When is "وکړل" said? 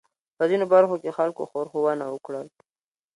2.09-2.47